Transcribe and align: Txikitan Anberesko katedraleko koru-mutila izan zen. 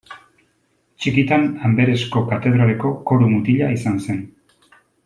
Txikitan 1.03 1.45
Anberesko 1.69 2.25
katedraleko 2.33 2.95
koru-mutila 3.13 3.73
izan 3.79 4.05
zen. 4.09 4.27